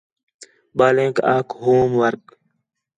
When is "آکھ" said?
1.35-1.51